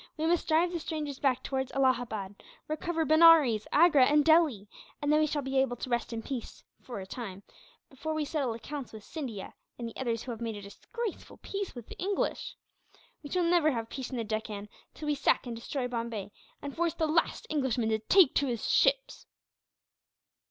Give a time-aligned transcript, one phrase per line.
[0.17, 4.67] We must drive the strangers back towards Allahabad; recover Benares, Agra, and Delhi;
[4.99, 7.43] and then we shall be able to rest in peace, for a time,
[7.87, 11.75] before we settle accounts with Scindia, and the others who have made a disgraceful peace
[11.75, 12.55] with the English.
[13.21, 16.31] We shall never have peace in the Deccan till we sack and destroy Bombay,
[16.63, 19.27] and force the last Englishman to take to his ships."